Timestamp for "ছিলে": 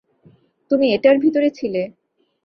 1.49-1.81